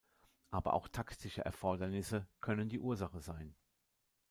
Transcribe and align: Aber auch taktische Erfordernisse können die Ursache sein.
Aber 0.49 0.73
auch 0.73 0.87
taktische 0.87 1.45
Erfordernisse 1.45 2.27
können 2.39 2.69
die 2.69 2.79
Ursache 2.79 3.19
sein. 3.19 3.53